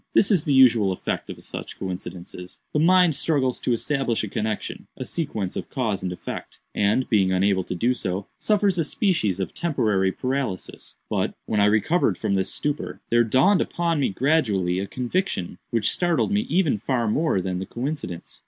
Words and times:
This 0.15 0.31
is 0.31 0.45
the 0.45 0.51
usual 0.53 0.91
effect 0.91 1.29
of 1.29 1.39
such 1.43 1.77
coincidences. 1.77 2.59
The 2.73 2.79
mind 2.79 3.15
struggles 3.15 3.59
to 3.59 3.71
establish 3.71 4.23
a 4.23 4.27
connexion—a 4.29 5.05
sequence 5.05 5.55
of 5.55 5.69
cause 5.69 6.01
and 6.01 6.11
effect—and, 6.11 7.07
being 7.07 7.31
unable 7.31 7.63
to 7.65 7.75
do 7.75 7.93
so, 7.93 8.25
suffers 8.39 8.79
a 8.79 8.83
species 8.83 9.39
of 9.39 9.53
temporary 9.53 10.11
paralysis. 10.11 10.95
But, 11.07 11.35
when 11.45 11.59
I 11.59 11.65
recovered 11.65 12.17
from 12.17 12.33
this 12.33 12.51
stupor, 12.51 12.99
there 13.11 13.23
dawned 13.23 13.61
upon 13.61 13.99
me 13.99 14.09
gradually 14.09 14.79
a 14.79 14.87
conviction 14.87 15.59
which 15.69 15.91
startled 15.91 16.31
me 16.31 16.47
even 16.49 16.79
far 16.79 17.07
more 17.07 17.39
than 17.39 17.59
the 17.59 17.67
coincidence. 17.67 18.39